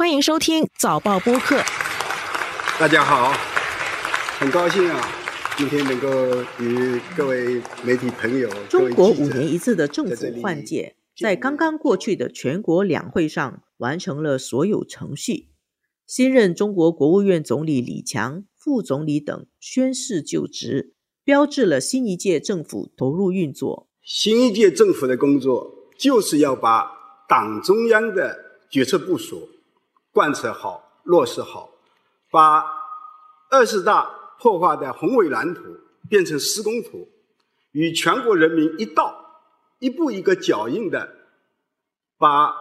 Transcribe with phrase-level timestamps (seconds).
[0.00, 1.58] 欢迎收听早报播客。
[2.78, 3.34] 大家好，
[4.38, 4.98] 很高兴啊，
[5.58, 6.08] 今天能够
[6.58, 15.50] 与各位媒体朋友、中国五年一次的政府换届，在刚刚过去的全国两会上完成了所有程序。
[16.06, 23.90] 新任中国国务院总理李强、副总理等宣誓就职，标志了新一届政府投入运作。
[24.02, 26.90] 新一届政府的工作就是要把
[27.28, 28.34] 党中央的
[28.70, 29.46] 决策部署
[30.12, 31.70] 贯彻好、落实好，
[32.30, 32.64] 把
[33.50, 35.62] 二十大破画的宏伟蓝图
[36.08, 37.08] 变成施工图，
[37.72, 39.14] 与全国人民一道，
[39.78, 41.08] 一步一个脚印的
[42.18, 42.52] 把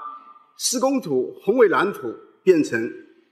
[0.58, 2.92] 施工图、宏伟蓝图变成。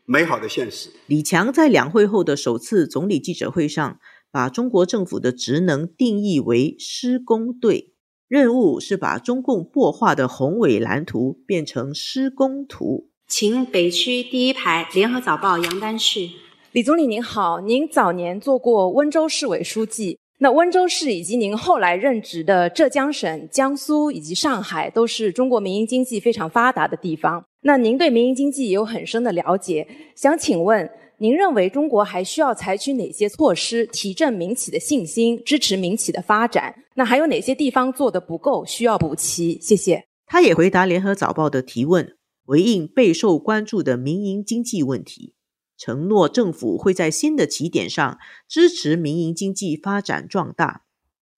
[0.10, 0.90] 美好的现实。
[1.08, 4.00] 李强在两会后的首次总理记者会上，
[4.32, 7.94] 把中国政府的职能定义为施工队，
[8.30, 13.10] 任务是把中共擘画的宏伟蓝图变成施工图。
[13.28, 16.32] 请北区第一排联合早报杨丹旭。
[16.72, 27.44] 李总理您好，您早年做过温州市委书记，那温州市以及您后来任职的浙江省、江苏以及上海，都是中国民营经济非常发达的地方。
[27.64, 36.74] 那您对民营经济也有很深的了解，想请问您认为中国还需要采取哪些措施提振民企的信心，支持民企的发展？
[36.96, 39.60] 那还有哪些地方做得不够，需要补齐？
[39.62, 40.06] 谢谢。
[40.26, 42.17] 他也回答联合早报的提问，
[42.48, 45.34] 回应备受关注的民营经济问题，
[45.78, 48.18] 承诺政府会在新的起点上
[48.48, 50.84] 支持民营经济发展壮大。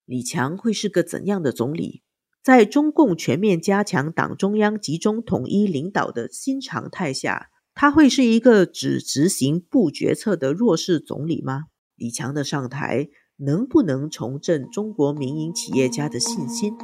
[0.05, 2.03] 李强会是个怎样的总理？
[2.43, 11.63] 在中共全面加强党中央集中统一领导的新常态下，他会是一个只执行不决策的弱势总理吗？
[11.95, 16.75] 李强的上台能不能重振中国民营企业家的信心？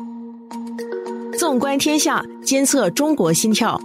[1.37, 3.79] 纵观天下，监测中国心跳。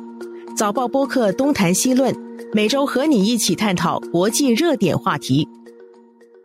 [0.57, 2.15] 早报播客东谈西论，
[2.53, 5.49] 每周和你一起探讨国际热点话题。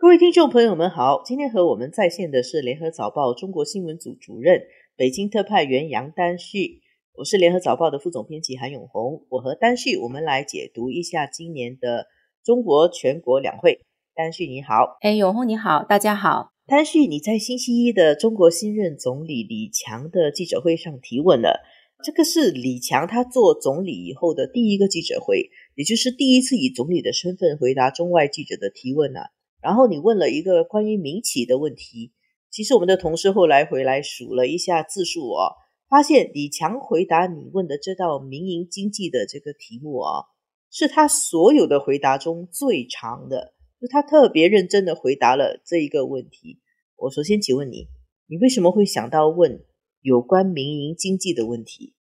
[0.00, 4.62] 各位听众朋友们好，今天和我们在线的是联合早报中国新闻组主任。
[4.96, 6.80] 北京特派员杨丹旭，
[7.18, 9.24] 我是联合早报的副总编辑韩永红。
[9.28, 12.06] 我和丹旭，我们来解读一下今年的
[12.42, 13.80] 中国全国两会。
[14.14, 16.52] 丹旭你好，哎，永红你好，大家好。
[16.66, 21.60] 丹旭，你在星期一的中国新任总理李强的记者会上提问了，
[22.06, 29.32] 这个是李强他做总理以后的第一个记者会，也就是第一次以总理的身份回答中外记者的提问了。
[29.60, 32.12] 然后你问了一个关于民企的问题。
[32.48, 35.56] 其实我们的同事后来回来数了一下字数哦，
[35.88, 40.22] 发现李强回答你问的这道民营经济的这个题目啊，
[40.70, 46.60] 是他所有的回答中最长的，就他特别认真的回答了这一个问题。
[46.98, 47.88] 我首先请问你，
[48.28, 49.64] 你为什么会想到问
[50.02, 51.94] 有关民营经济的问题？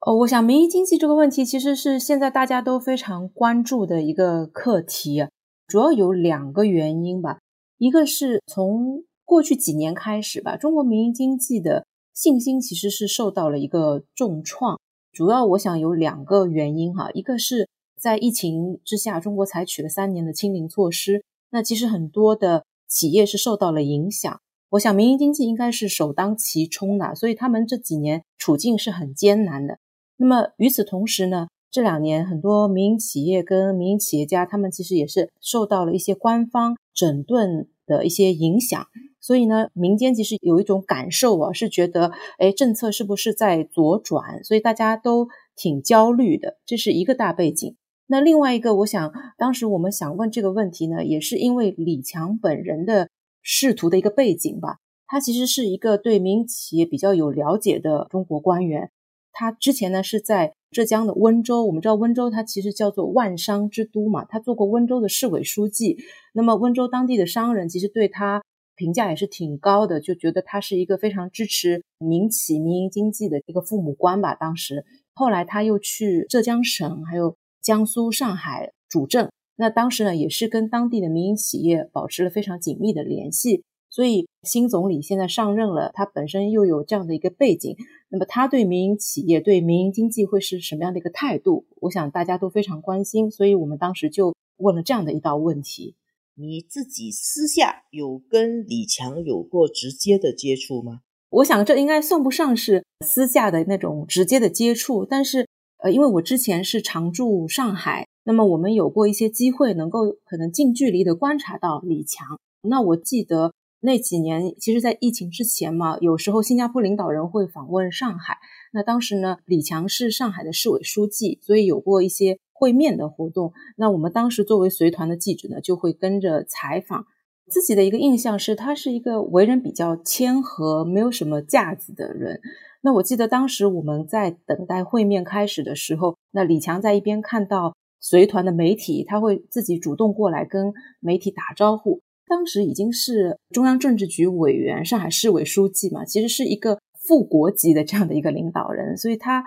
[0.00, 5.26] 哦，我想民营经济这个问题其实是现在大家都非常关注的一个课题，
[5.66, 7.40] 主要有两个原因吧，
[7.78, 14.78] 一个是从过去几年开始吧，中国民营经济的信心其实是受到了一个重创。
[15.12, 17.68] 主要我想有两个原因哈，一个是
[18.00, 24.40] 在疫情之下，中国采取了三年的清零措施，那其实很多的企业是受到了影响。
[24.70, 29.78] 我想民营经济应该是首当其冲的，所以他们这几年处境是很艰难的。
[30.20, 38.84] 那么与此同时呢，这两年很多民营企业跟民营企业家，他们其实也是受到了一些官方整顿的一些影响。
[39.20, 44.42] 所以呢，民间其实有一种感受啊，是觉得，哎，政策是不是在左转？
[44.42, 47.76] 所以大家都挺焦虑的，这是一个大背景。
[48.08, 53.08] 那另外一个，我想当时我们想问这个问题呢，也是因为李强本人的
[53.42, 54.78] 仕途的一个背景吧。
[55.06, 58.90] 他其实是一个对民营企业比较有了解的中国官员。
[59.32, 65.96] 他之前呢是在浙江的温州，我们知道温州它其实叫做万商之都嘛，他做过温州的市委书记。
[66.32, 68.42] 那么温州当地的商人其实对他。
[68.80, 74.36] 评价也是挺高的，就觉得他是一个非常支持民企、民营经济的一个父母官吧。
[74.36, 74.84] 当时，
[75.14, 79.28] 后来他又去浙江省，还有江苏、上海主政。
[79.56, 83.64] 那当时呢，也是跟当地的民营企业保持了非常紧密的联系。
[83.90, 87.74] 所以，新总理现在上任了，他本身又有这样的一个背景，
[88.10, 91.66] 那么他对民营企业、对民营经济会是什么样的一个态度？
[91.80, 95.96] 我想大家都非常关心，所以我们当时就问了这样的一道问题。
[96.34, 101.00] 你自己私下有跟李强有过直接的接触吗？
[101.30, 105.48] 我想这应该算不上是私下的那种直接的接触，但是
[105.82, 112.38] 呃，因为我之前是常驻上海，那么我们有过一些机会能够可能近距离的观察到李强。
[112.62, 118.38] 那我记得那几年，其实在疫情之前嘛，有时候新加坡领导人会访问上海，
[118.72, 123.52] 那当时呢，李强是上海的市委书记，所以有过一些会面的活动。
[123.76, 127.06] 那我们当时作为随团的记者呢，就会跟着采访。
[127.48, 132.40] 自己的一个印象是，他是一个为人比较谦和、没有什么架子的人。
[132.82, 142.02] 那我记得当时我们在等待会面开始的时候，那李强在一边看到随团的媒体，他会自己主动过来跟媒体打招呼。
[142.28, 149.44] 当时已经是中央政治局委员、上海市委书记嘛，其实是一个副国级的这样的一个领导人，所以他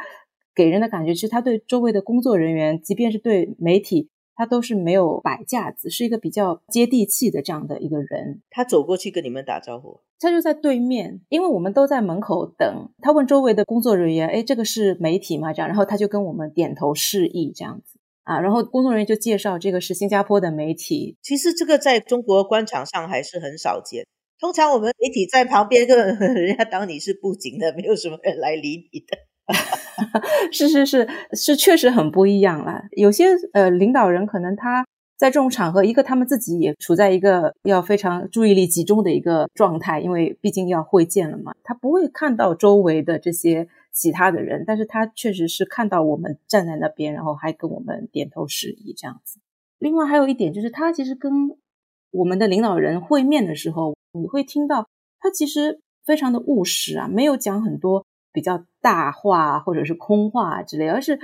[0.55, 4.09] 给人的感觉是，他对周围的工作人员，即便是对媒体。
[4.33, 8.41] 他都是没有摆架子，是一个比较接地气的这样的一个人。
[8.49, 12.89] 他走过去跟你们打招呼，他就在对面，因为我们都在门口等。
[13.03, 18.39] 他问周围的工作人员：“哎，这个是媒体吗？”这样，然后他就跟我们点头示意，这样子啊。
[18.39, 21.17] 然后工作人员就介绍这个是新加坡的媒体。
[21.21, 24.05] 其实这个在中国官场上还是很少见。
[24.39, 29.17] 通常我们媒体在旁边，跟 人家当你是布景的，没有什么人来理你的。
[30.51, 32.83] 是是是是，确实很不一样了。
[32.91, 34.85] 有些呃领导人可能他
[35.17, 49.39] 在这种场合，一个他们自己也处在一个要非常注意力集中的一个状态，因为毕竟要会见了嘛，他不会看到周围的这些其他的人，但是他确实是看到我们站在那边，然后还跟我们点头示意这样子。
[49.77, 51.31] 另外还有一点就是，他其实跟
[52.11, 54.87] 我们的领导人会面的时候，你会听到
[55.19, 58.05] 他其实非常的务实啊，没有讲很多。
[58.33, 61.19] 比较大话或者是空话之类，而是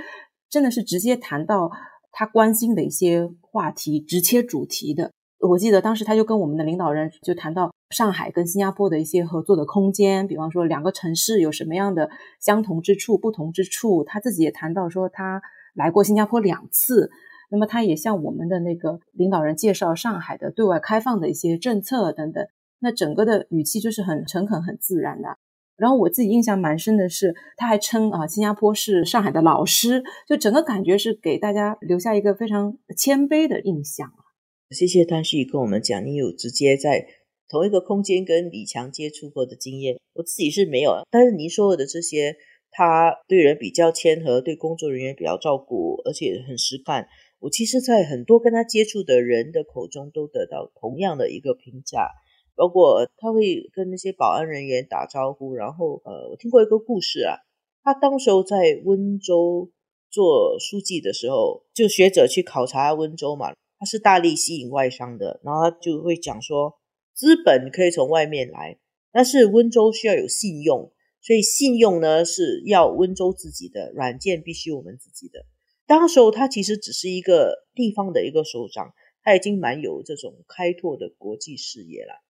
[0.50, 1.70] 真的是直接谈到
[2.12, 5.10] 他关心的一些话题，直切主题的。
[5.38, 14.04] 我记得当时他就跟我们的领导人就谈到上海跟新加坡的一些合作的空间，比方说两个城市有什么样的相同之处、不同之处。
[14.04, 15.40] 他自己也谈到说他
[15.74, 17.10] 来过新加坡两次，
[17.50, 22.46] 那么他也向我们的那个领导人介绍上海的对外开放的一些政策等等。
[22.80, 25.36] 那整个的语气就是很诚恳、很自然的。
[25.76, 34.28] 然后我自己印象蛮深的是，他还称啊，新加坡是上海的老师，就整个感觉是给大家留下一个非常谦卑的印象啊。
[34.70, 37.06] 谢谢谭旭跟我们讲，你有直接在
[37.48, 41.02] 同一个空间跟李强接触过的经验，我自己是没有。
[41.10, 42.36] 但是您说的这些，
[42.70, 47.08] 他对人比较谦和，对工作人员比较照顾，而且很实干。
[47.40, 52.08] 我其实，在很多跟他接触的人的口中，都得到同样的一个评价。
[52.56, 57.38] 包括他会跟那些保安人员打招呼，然后呃，我听过一个故事啊，
[57.84, 59.70] 他当时候在温州
[60.10, 66.77] 做书记的时候，就学者去考察温州嘛，他是大力吸引外商的，然后他就会讲说，
[67.18, 68.78] 资本可以从外面来，
[69.10, 75.44] 但是温州需要有信用，所以信用呢是要温州自己的软件必须我们自己的。
[75.84, 78.92] 当时候他其实只是一个地方的一个首长，
[79.24, 82.22] 他已经蛮有这种开拓的国际视野了。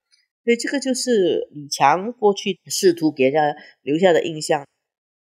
[0.42, 4.66] 所以这个就是李强过去试图给人家留下的印象。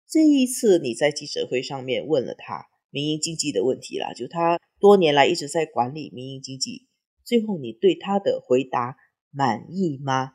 [0.09, 6.87] 这一次你在记者会上面问了他民营经济的问题啦，就他多年来一直在管理民营经济，
[7.23, 8.97] 最后你对他的回答
[9.31, 10.33] 满意吗？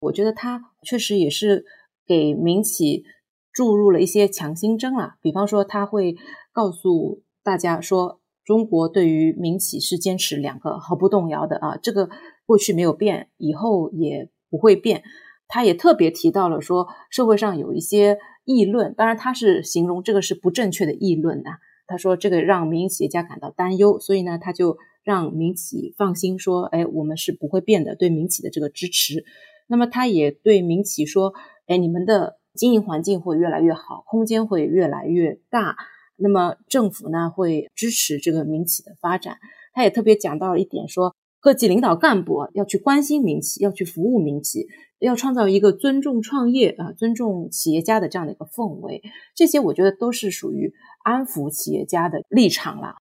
[0.00, 1.64] 我觉得他确实也是
[2.06, 3.04] 给民企
[3.52, 6.16] 注入了一些强心针啊，比方说他会
[6.52, 12.08] 告诉大家说，中国对于民企是坚持两个毫不动摇的啊，这个。
[12.46, 15.02] 过去没有变，以后也不会变。
[15.48, 21.52] 他也特别提到了说，社会上有一些议论，当然他是形容这个是不正确的议论呐。
[21.86, 29.24] 他说这个让民营企业家感到担忧，所以呢，他就让民企放心说，哎，我们是不会变的，对民企的这个支持。
[29.68, 31.34] 那么他也对民企说，
[31.66, 35.76] 哎，你们的经营环境会越来越好，空间会越来越大。
[36.16, 39.36] 那么政府呢会支持这个民企的发展。
[39.72, 41.14] 他也特别讲到了一点说。
[41.40, 44.66] 各级领导干部要去关心民企，要去服务民企，
[44.98, 49.02] 要创造一个尊重创业啊、尊重企业家的这样的一个氛围。
[49.34, 50.72] 这些我觉得都是属于
[51.04, 52.94] 安抚企业家的立场了。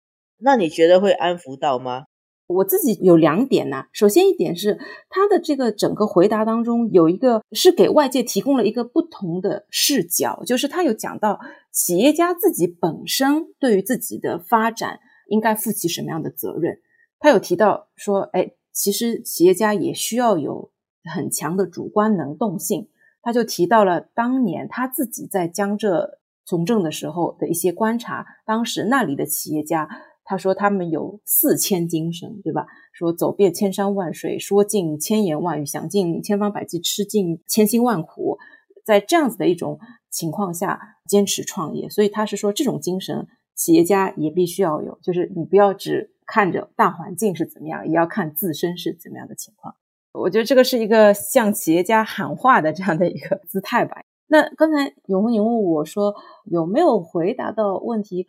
[0.44, 2.04] 那你觉得会安抚到吗？
[2.48, 3.86] 我自己有两点呢。
[3.94, 4.78] 首先一点是
[5.10, 11.40] 他的这个整个回答当中有一个是给外界提供了一个不同的视角，就是他有讲到
[11.72, 16.80] 企业家自己本身对于自己的发展应该负起什么样的责任。
[17.18, 20.72] 他有提到说，哎，其实企业家也需要有
[21.16, 22.90] 很强的主观能动性。
[23.22, 29.88] 他就提到了当年他自己在江浙从政的时候的一些观察，当时那里的企业家，
[30.24, 32.66] 他说他们有四千精神，对吧？
[32.92, 38.38] 说走遍千山万水，说尽千言万语，想尽千方百计，吃尽千辛万苦，
[38.86, 41.90] 在这样子的一种情况下坚持创业。
[41.90, 46.12] 所以他是说，这种精神企业家也必须要有，就是你不要只。
[46.26, 49.76] 看着大环境是怎么样，也要看自身是怎么样的情况。
[50.14, 53.98] 我觉得这个是一个向企业家喊话的这样的一个姿态吧。
[54.28, 56.16] 那刚才永红，你问我说
[56.46, 58.26] 有没有回答到问题？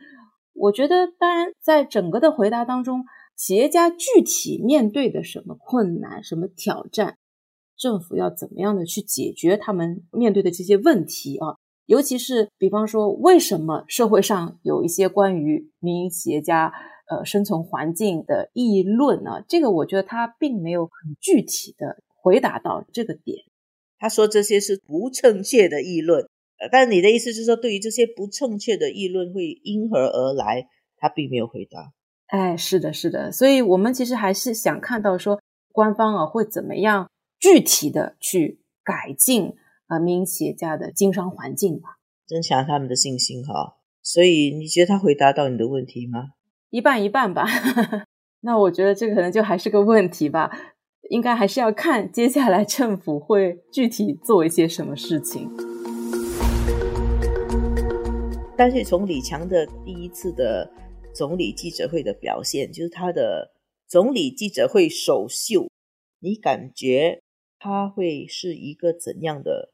[0.55, 3.05] 我觉得，当然，在整个的回答当中，
[3.37, 7.19] 企业家具体面对的什么困难、什么挑战，
[7.77, 11.57] 政府要怎么样的去解决他们面对的这些问题啊？
[11.87, 16.73] 尤其是，比方说，为什么社会上有一些关于民营企业家
[17.11, 19.43] 呃生存环境的议论呢？
[19.49, 23.45] 这个我觉得他并没有很具体的回答到这个点。
[23.99, 26.29] 他说这些是不正确的议论。
[26.71, 30.69] 但你的意思是说，对于这些不正确的议论会因何而来？
[30.97, 31.93] 他并没有回答。
[32.29, 35.39] 哎，是的，是的，所以我们其实还是想看到说，
[35.71, 39.53] 官方啊会怎么样具体的去改进
[39.87, 43.77] 啊民营企业家的经商环境吧，增强他们的信心哈。
[44.03, 46.31] 所以你觉得他回答到你的问题吗？
[46.71, 47.47] 一半一半吧。
[48.41, 50.51] 那我觉得这个可能就还是个问题吧，
[51.11, 55.51] 应该还是要看接下来政府会具体做一些什么事情。
[58.57, 60.71] 但是从李强的第一次的
[61.13, 63.53] 总理记者会的表现，就是他的
[63.89, 65.69] 总理记者会首秀，
[66.21, 67.21] 你感觉
[67.59, 69.73] 他会是一个怎样的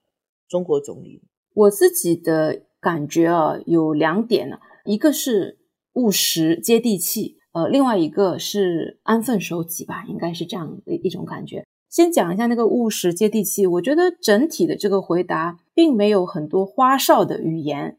[0.49, 1.23] 中国总理？
[1.53, 5.59] 我自己的感觉啊，有两点呢，一个是
[5.93, 11.67] 务实接地气，呃，另外一个是安分守己吧，应该是这样的一种感觉。
[11.91, 17.99] 先讲一下那个务实接地气，我觉得整体的这个回答并没有很多花哨的语言。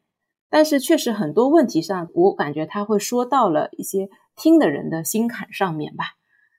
[0.52, 6.04] 但是确实很多问题上，我感觉他会说到了一些听的人的心坎上面吧。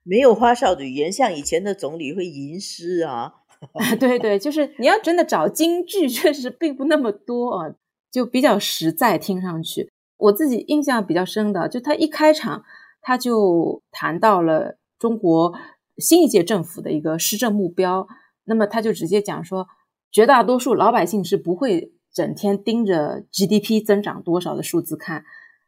[0.02, 3.34] 没有花哨的语言，像以前的总理会吟诗啊。
[4.00, 7.74] 对对，就是 你要真的找京剧，确实并不那么多啊，
[8.10, 9.92] 就比较实在，听上去。
[10.16, 12.64] 我自己印象比较深的，就他一开场
[13.02, 15.52] 他就谈到了中国
[15.98, 18.08] 新一届政府的一个施政目标，
[18.44, 19.68] 那么他就直接讲说，
[20.10, 21.92] 绝大多数老百姓是不会。
[22.12, 25.24] 整天盯着 GDP 增长多少的数字看，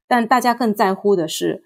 [0.06, 1.64] 但大家更在乎的是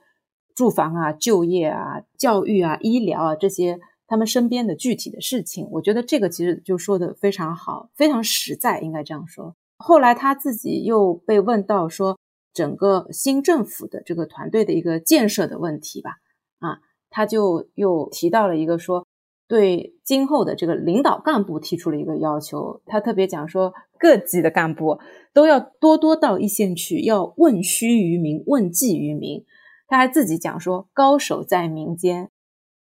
[0.55, 5.69] 住房啊、就业啊、教育啊、医疗啊这些他们身边的具体的事情。
[5.73, 9.57] 我觉得这个其实就说的非常好，非常实在，应该这样说。
[9.77, 12.19] 后来他自己又被问到说，
[12.53, 16.17] 整个新政府的这个团队的一个建设的问题吧，
[16.61, 16.79] 啊，
[17.11, 19.07] 他就又提到了一个说。
[19.47, 24.99] 对今后的这个领导干部提出了一个要求，他特别讲说，各级的干部
[25.33, 29.45] 都要多多到一线去，要问需于民，问计于民。
[29.87, 32.31] 他还自己讲说，高手在民间。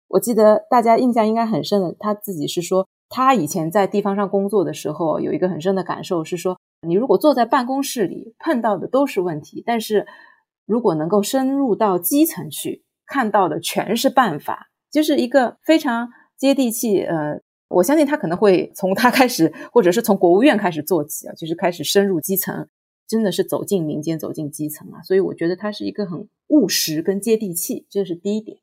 [0.09, 10.07] 我记得大家印象应该很深的，他自己是说，他以前在地方上工作的时候，有一个很深的感受是说，你如果坐在办公室里碰到的都是问题，但是
[10.67, 16.11] 如果能够深入到基层去，看到的全是办法，就是一个非常。
[16.41, 22.69] 接地气，呃，我相信他可能会从他开始，或者是从国务院开始做起啊，就是开始深入基层，
[23.07, 25.01] 真的是走进民间，走进基层啊。
[25.03, 28.59] 所以我觉得他是一个很务实跟接地气，这是第一点。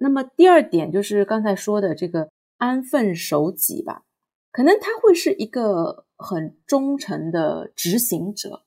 [0.00, 4.02] 那么第二点就是刚才说的这个安分守己吧，
[4.50, 8.62] 可能他会是一个很忠诚的执行者。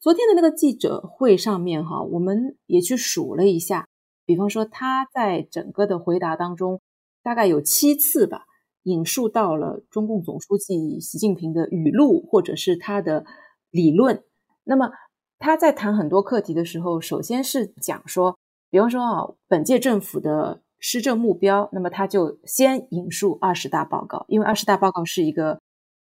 [0.00, 3.86] 昨天的那个记者会上面哈，我们也去数了一下，
[4.26, 6.80] 比方说他在整个的回答当中。
[7.24, 8.46] 大概有七次吧，
[8.84, 13.24] 引述到了中共总书记习近平的语录或者是他的
[13.70, 14.22] 理论。
[14.64, 14.90] 那么
[15.38, 18.38] 他在谈很多课题的时候，首先是讲说，
[18.70, 25.60] 比方说啊，本届政府的施政目标，那么他就先引述二十大报告，因为二十大报告是一个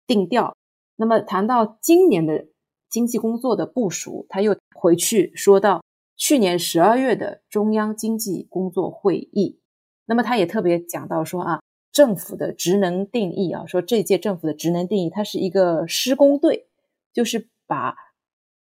[0.08, 0.56] 定调。
[0.98, 2.48] 那么谈到今年的
[2.90, 5.84] 经济工作的部署，他又回去说到
[6.18, 9.60] 去年十二月的中央经济工作会议。
[10.06, 11.59] 那么他也特别讲到说啊，
[11.92, 16.68] 政府的职能定义啊，说这届政府的职能定义，它是一个施工队，
[17.14, 17.96] 就是把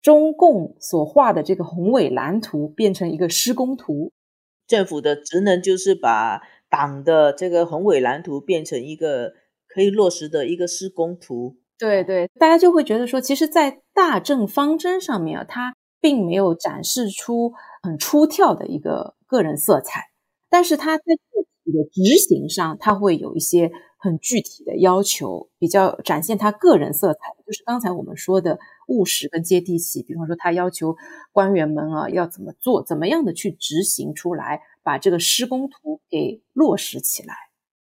[0.03, 4.12] 中共所画的这个宏伟蓝图变成一个施工图。
[4.67, 9.35] 政府的职能就是把党的这个宏伟蓝图变成一个
[9.67, 11.57] 可以落实的一个施工图。
[11.79, 20.11] 对对，大家就会觉得说，其实，在大政方针上面啊，它并没有展示出很出挑的一个个人色彩。
[20.49, 21.05] 但是他在
[21.73, 28.59] 的执行上，他会有一些很具体的要求，比较展现他个人色彩，就是刚才我们说的
[28.89, 30.03] 务实跟接地气。
[30.03, 30.97] 比方说，他要求
[31.33, 37.35] 官员们啊要怎么做，怎么样的去执行出来，把这个施工图给落实起来。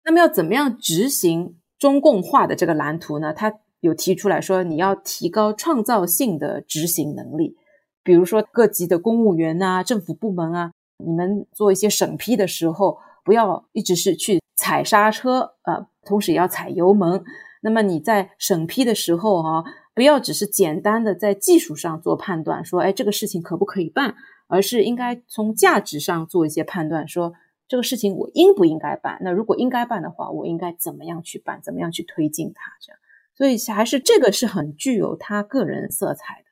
[0.05, 3.33] 那么要怎么样执行中共化的这个蓝图呢？
[3.33, 7.55] 他有提出来说，你要提高创造性的执行能力，
[8.03, 10.71] 比如说各级的公务员啊，政府部门啊。
[10.99, 17.21] 你们做一些审批的时候，不要一直是去踩刹车，呃，同时也要踩油门。
[17.61, 24.15] 那么你在审批的时候，哈，不要只是简单的在技术上做判断，说，哎，这个事情可不可以办，
[24.47, 27.33] 而是应该从价值上做一些判断，说
[27.67, 29.17] 这个事情我应不应该办？
[29.19, 31.59] 那如果应该办的话，我应该怎么样去办？
[31.61, 32.71] 怎么样去推进它？
[32.79, 32.99] 这样，
[33.35, 36.47] 所以还是这个是很具有他个人色彩的。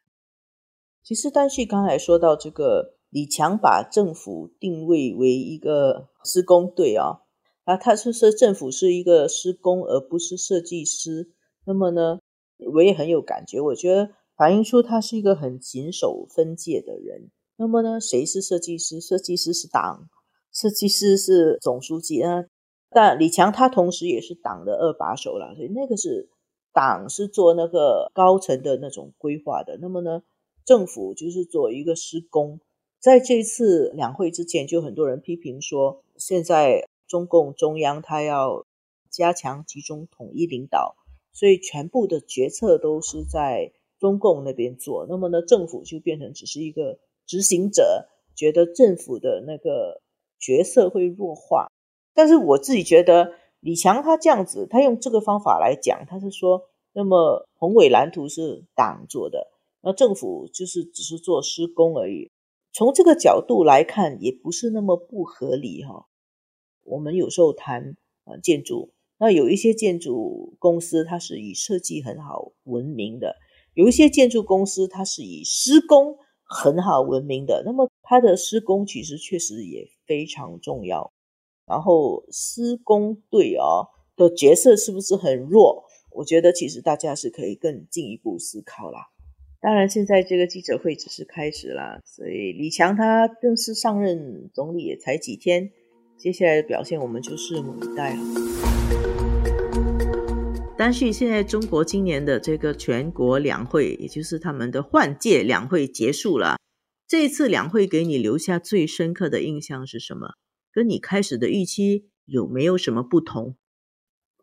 [1.01, 7.21] 其实丹旭刚才说到这个，李强把政府定位为一个施工队啊，
[7.63, 11.31] 啊，他是说政府是一个施工而不是设计师。
[11.65, 12.19] 那么呢，
[12.73, 17.31] 我也很有感觉，我觉得反映出他是一个很谨守分界的人。
[17.55, 18.99] 那么呢，谁是设计师？
[18.99, 20.09] 设计师是党，
[20.51, 22.43] 设计师是总书记啊。
[22.89, 26.29] 但李强他同时也是党的二把手了，所以那个是
[26.73, 29.77] 党是做那个高层的那种规划的。
[29.81, 30.23] 那么呢，
[30.65, 32.59] 政府就是做一个施工。
[33.05, 38.65] 在这一次两会之前，就很多人批评说，现在中共中央他要
[39.11, 40.95] 加强集中统一领导，
[41.31, 45.05] 所以全部的决策都是在中共那边做。
[45.07, 46.97] 那么呢，政府就变成只是一个。
[47.27, 50.01] 执行者觉得政府的那个
[50.39, 51.71] 角色会弱化，
[52.13, 62.31] 但是我自己觉得李强他这样子，他用这个方法来讲，他是说，那么宏伟蓝图是党做的，那政府就是只是做施工而已。
[62.75, 66.07] 从这个角度来看，也不是那么不合理哈。
[66.83, 73.37] 我们有时候谈啊建筑，那有一些建筑公司它是以设计很好闻名的，
[73.75, 76.17] 有一些建筑公司它是以施工。
[76.47, 81.11] 很好闻名的，那么它的施工其实确实也非常重要。
[81.65, 85.85] 然后施工队哦的角色是不是很弱？
[86.11, 89.07] 我觉得其实大家是可以更进一步思考啦。
[89.65, 95.71] 当然，现在这个记者会只是开始啦，所以李强他正式上任总理也才几天，
[96.19, 98.19] 接下来的表现我们就拭目以待了。
[100.77, 106.57] 但是现在中国今年的这个全国两会，也就是他们的换届两会结束了。
[107.07, 110.35] 这一次两会给你留下最深刻的印象是什么？
[110.71, 113.55] 跟你开始的预期有没有什么不同？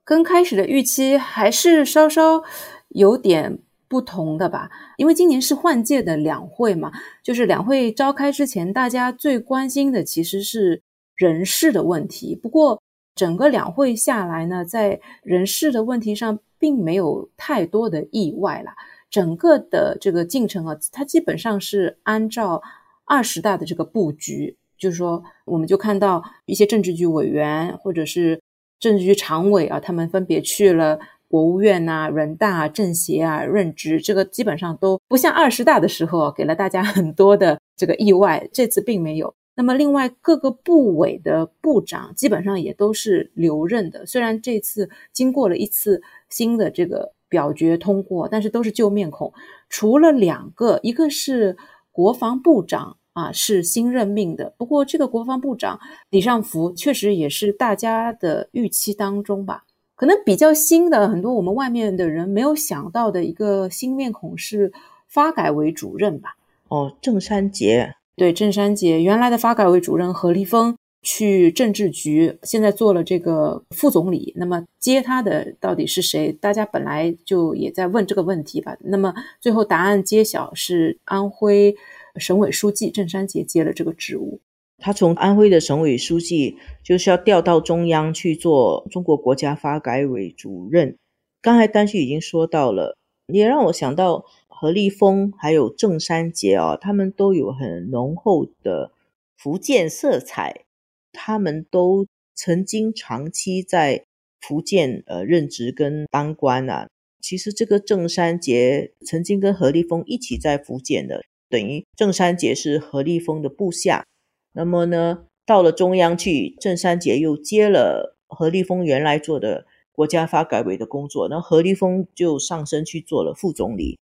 [0.02, 2.42] 跟开始的预期还是稍稍
[2.88, 3.60] 有点
[3.92, 4.70] 不同的吧。
[4.96, 6.90] 因为今年是换届的两会嘛，
[7.22, 10.80] 就是两会召开之前，大家最关心的其实是
[11.14, 12.34] 人事的问题。
[12.34, 12.80] 不过。
[13.14, 18.74] 整个两会下来呢，在人事的问题上并没有太多的意外啦。
[19.10, 22.62] 整个的这个进程啊，它基本上是按照
[23.04, 28.40] 二十大的这个布局，就是说，我们就看到一些政治局委员或者是
[28.80, 30.98] 政治局常委啊，他们分别去了
[31.32, 33.98] 国务院呐、人大、政协啊任职。
[33.98, 39.34] 这个基本上都不像二十大的时候给了大家很多的这个意外，这次并没有。
[39.54, 44.04] 那么，另外各个部委的部长基本上也都是留任的。
[44.04, 49.32] 虽然这次经过了一次新的这个表决通过，但是都是旧面孔。
[49.70, 51.56] 除了两个，一个是
[51.90, 54.52] 国防部长啊，是新任命的。
[54.58, 59.64] 不过，这个国防部长李尚福确实也是大家的预期当中吧。
[60.02, 64.72] 可能比较新的，很多我们外面的人没有想到的一个新面孔是
[65.06, 66.34] 发改委主任吧？
[66.66, 67.94] 哦，郑山杰。
[68.16, 74.32] 对郑山杰，原来的发改委主任何立峰去政治局，现在做了这个副总理。
[74.34, 76.32] 那么接他的到底是谁？
[76.32, 78.76] 大家本来就也在问这个问题吧。
[78.80, 81.76] 那么最后答案揭晓，是安徽
[82.16, 84.40] 省委书记郑山杰接了这个职务。
[84.82, 90.98] 他从安徽的省委书记就是要调到中央去做中国国家发改委主任。
[91.40, 94.26] 刚才丹旭已经说到了，也让我想到。
[94.64, 98.92] 何立峰还有郑山杰哦，他们都有很浓厚的
[99.36, 100.62] 福建色彩，
[101.10, 104.04] 他们都曾经长期在
[104.40, 106.86] 福建呃任职跟当官啊。
[107.20, 114.04] 其实这个郑山杰曾经跟何立峰一起在福建的，等于郑山杰是何立峰的部下。
[114.52, 123.98] 那么呢，到了中央去，郑山杰又接了何立峰原来做的国家发改委的工作，那何立峰就上升去做了副总理。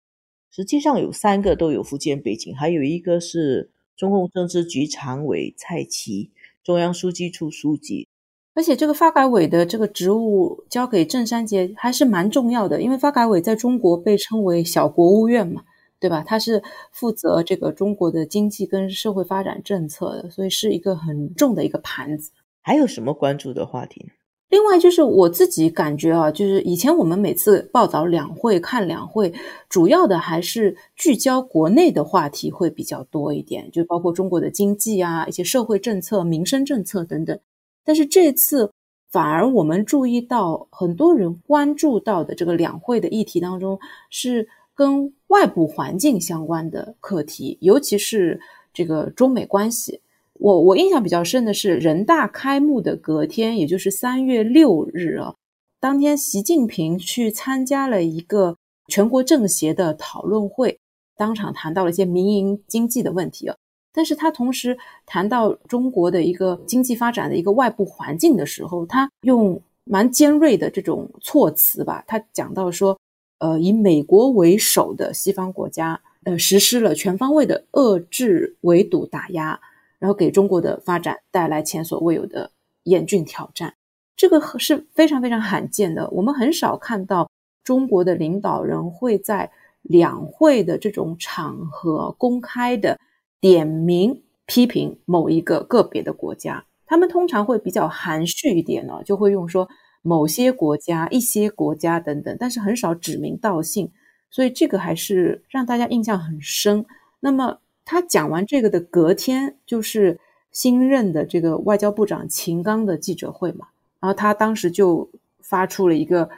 [0.50, 6.32] 实际上有三个都有福建背景，还有一个是中共政治局常委蔡奇，
[6.64, 8.08] 中央书记处书记。
[8.56, 15.64] 而且这个发改委的这个职务交给郑山杰还是蛮重要的，因为发改委在中国被称为小国务院嘛，
[16.00, 16.24] 对吧？
[16.26, 22.32] 他是负责这个中国的经济跟社会发展政策的，所以是一个很重的一个盘子。
[22.62, 24.10] 还有什么关注的话题呢？
[24.50, 29.34] 另外就是我自己感觉啊，就是以前我们每次报道两会、看两会，
[29.68, 37.38] 主要的还是聚焦国内的话题会比较多一点，就包括中国的经济啊、一些社会政策、民生政策等等。
[37.84, 38.72] 但是这次
[39.12, 43.78] 反而我们注意到，很多人关注到的这个两会的议题当中，
[44.10, 48.40] 是跟外部环境相关的课题，尤其是。
[48.74, 50.02] 这个中美关系。
[50.34, 55.34] 我我印象比较深的是人大开幕的隔天，也就是三月六日啊，
[55.80, 58.56] 当天习近平去参加了一个
[58.88, 60.78] 全国政协的讨论会，
[61.16, 63.56] 当场谈到了一些民营经济的问题啊。
[63.92, 72.96] 但是他同时谈到中国的一个经济发展的一个外部环境的时候，他用蛮尖锐的这种措辞吧，他讲到说，
[73.40, 79.60] 呃，以美国为首的西方国家，呃，实施了全方位的遏制、围堵、打压。
[80.00, 82.52] 然后给中国的发展带来前所未有的
[82.84, 83.74] 严峻挑战，
[84.16, 86.08] 这个是非常非常罕见的。
[86.12, 87.28] 我们很少看到
[87.64, 89.50] 中国的领导人会在
[89.82, 93.00] 两会的这种场合公开的
[93.42, 96.64] 点名批评某一个个别的国家。
[96.86, 99.68] 他们通常会比较含蓄一点呢，就会用说
[100.08, 103.92] 某些国家、一些国家等等，但是很少指名道姓。
[104.30, 106.86] 所以这个还是让大家印象很深。
[107.20, 107.60] 那么。
[107.90, 110.20] 他讲完这个的隔天，就是
[110.52, 113.68] 新任的这个外交部长秦刚的记者会嘛，
[114.02, 116.30] 然后他当时就发出了一个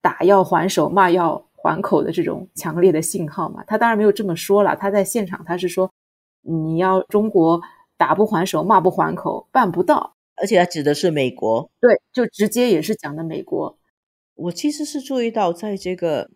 [0.00, 3.62] 打要还手，骂要还口的这种强烈的信号嘛。
[3.68, 5.88] 他当然没有这么说了，他在现场他是说，
[6.42, 7.62] 你要中国
[7.96, 10.13] 打不还手，骂不还口，办不到。
[10.36, 13.78] 而且它指的是美国，对，就直接也是讲的美国。
[14.34, 16.30] 我其实是注意到，在这个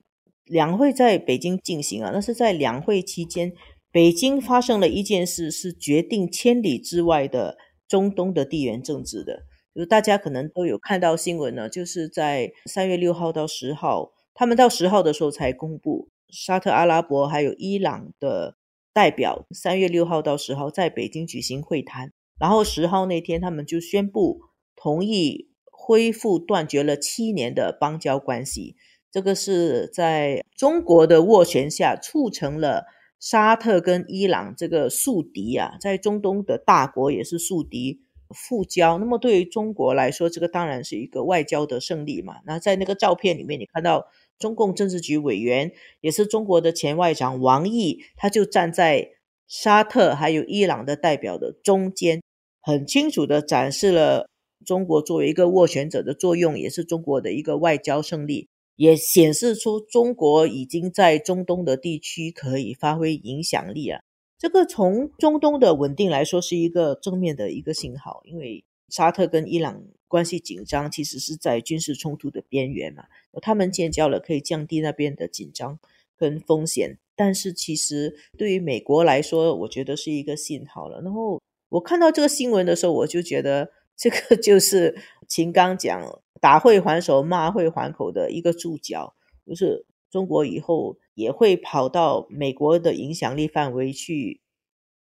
[0.44, 3.52] 两会在北京进行啊，那是在两会期间。
[3.90, 7.56] 北京发生了一件事，是决定千里之外的
[7.88, 9.44] 中东的地缘政治的。
[9.74, 18.56] 就大家可能都有看到新闻呢，就是在三月六号到十号，他们到十号的时候才公布，沙特阿拉伯还有伊朗的
[18.92, 24.40] 代表三月六号到十号在北京举行会谈，然后十号那天他们就宣布
[24.76, 28.76] 同意恢复断绝了七年的邦交关系。
[29.10, 32.86] 这个是在中国的斡旋下促成了。
[33.20, 38.96] 沙特跟伊朗这个宿敌啊，在中东的大国也是宿敌，复交。
[38.98, 42.36] 那么对于中国来说，这个当然是一个外交的胜利嘛。
[42.46, 44.06] 那在那个照片里面，你看到
[44.38, 49.08] 中共政治局委员，也是中国的前外长王毅，他就站在
[49.48, 52.22] 沙特还有伊朗的代表的中间，
[52.68, 54.28] 很清楚的展示了
[54.62, 58.50] 中国作为一个斡旋者的作用，也是中国的一个外交胜利。
[58.76, 64.02] 也显示出中国已经在中东的地区可以发挥影响力啊！
[64.38, 73.04] 这个从中东的稳定来说是一个正面的一个信号，因为沙特跟伊朗关系紧张，其实是在军事冲突的边缘嘛。
[73.40, 75.78] 他们建交了，可以降低那边的紧张
[76.18, 76.98] 跟风险。
[77.16, 81.00] 但是其实对于美国来说，我觉得是一个信号了。
[81.00, 84.96] 然后我看到这个新闻的时候，我就觉得这个就是
[85.28, 86.22] 秦刚讲。
[86.40, 89.12] 打会还手，骂会还口的一个注脚，
[89.44, 94.40] 就是中国以后也会跑到美国的影响力范围去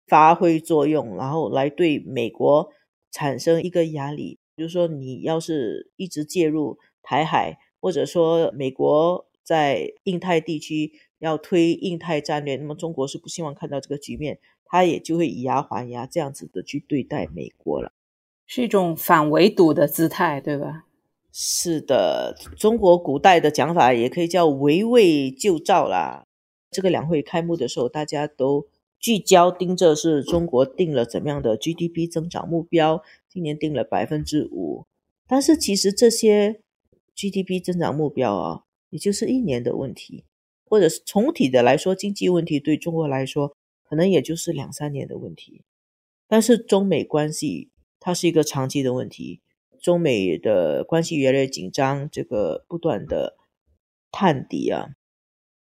[0.05, 2.69] 发挥作用，然后来对美国
[3.09, 4.37] 产生一个压力。
[4.55, 14.37] 就是说，你要是一直介入台海，或者说美国在印太地区要推印太战略，那么中国是不希望看到这个局面，
[14.73, 17.91] 他也就会以牙还牙，这样子的去对待美国了，
[18.47, 20.87] 是一种反围堵的姿态，对吧？
[21.31, 26.25] 是的，中国古代的讲法也可以叫围魏救赵啦。
[26.71, 28.65] 这个两会开幕的时候，大家都
[28.99, 34.87] 聚焦盯着是中国定了怎么样的 GDP 增长目标，今年定了百分之五。
[35.27, 36.61] 但是其实这些
[37.15, 40.23] GDP 增长目标啊，也就是一年的问题，
[40.65, 43.55] 或者是总体的来说，经济问题对中国来说，
[43.93, 45.61] 可能也就是两三年的问题。
[46.27, 49.41] 但是中美关系它是一个长期的问题。
[49.79, 53.37] 中美的关系越来越紧张，这个不断的
[54.11, 54.95] 探底啊，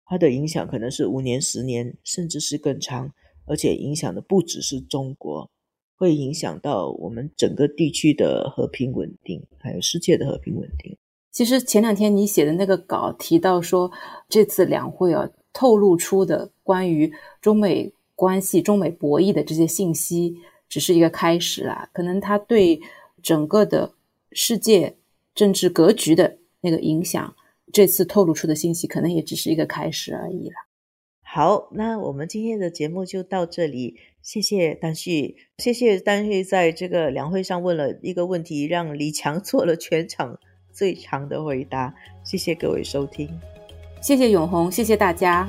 [0.06, 3.12] 它的影响可能是五年、十年，甚至是更长，
[3.44, 5.50] 而且影响的不只是中国，
[5.96, 10.96] 会影响到我们整个地区的和平稳定，还有世界的和平稳定。
[11.30, 13.92] 其实前两天你写的那个稿提到说，
[14.30, 17.92] 这次两会啊，透露出的关于中美
[18.24, 20.36] 关系、中美博弈的这些信息，
[20.68, 22.80] 只是一个开始啦，可能它对
[23.22, 23.92] 整个的。
[24.36, 24.96] 世界
[25.32, 27.36] 政治格局的那个影响，
[27.72, 30.56] 这次透露出的信息可能也只是一个开始而已了。
[31.22, 40.36] 好，那我们今天的节目就到这里，谢谢丹旭，谢谢丹旭在这个两会上问了一个问题，让李强做了全场
[40.72, 41.94] 最长的回答。
[42.24, 43.28] 谢谢各位收听，
[44.02, 45.48] 谢谢永红，谢谢大家。